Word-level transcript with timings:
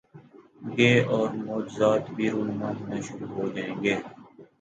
گے 0.75 0.91
اور 1.13 1.27
معجزات 1.45 2.03
بھی 2.15 2.25
رونما 2.33 2.69
ہونا 2.77 2.97
شرو 3.05 3.25
ع 3.27 3.33
ہو 3.35 3.43
جائیں 3.55 3.75
گے۔ 3.83 3.95